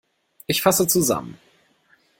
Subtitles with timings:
[0.47, 1.37] Ich fasse zusammen.